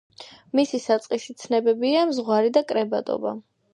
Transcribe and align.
მისი 0.59 0.79
საწყისი 0.85 1.35
ცნებებია 1.43 2.07
ზღვარი 2.21 2.53
და 2.57 2.65
კრებადობა. 2.73 3.37